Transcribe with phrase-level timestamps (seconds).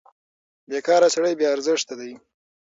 [0.69, 2.11] بېکاره سړی بې ارزښته دی.